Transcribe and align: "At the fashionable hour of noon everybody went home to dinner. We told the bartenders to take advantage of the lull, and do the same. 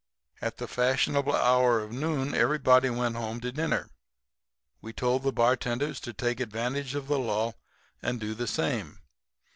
"At 0.41 0.57
the 0.57 0.67
fashionable 0.67 1.35
hour 1.35 1.79
of 1.79 1.91
noon 1.91 2.33
everybody 2.33 2.89
went 2.89 3.15
home 3.15 3.39
to 3.41 3.51
dinner. 3.51 3.91
We 4.81 4.93
told 4.93 5.21
the 5.21 5.31
bartenders 5.31 5.99
to 5.99 6.11
take 6.11 6.39
advantage 6.39 6.95
of 6.95 7.07
the 7.07 7.19
lull, 7.19 7.53
and 8.01 8.19
do 8.19 8.33
the 8.33 8.47
same. 8.47 8.97